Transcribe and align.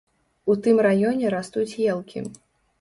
У 0.53 0.55
тым 0.67 0.81
раёне 0.87 1.33
растуць 1.37 1.79
елкі. 1.93 2.27